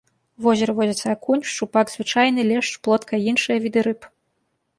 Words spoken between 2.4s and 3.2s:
лешч, плотка